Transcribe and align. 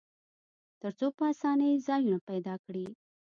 تر 0.81 0.91
څو 0.99 1.07
په 1.17 1.23
آسانۍ 1.31 1.73
ځایونه 1.87 2.19
پیدا 2.29 2.55
کړي. 2.65 2.85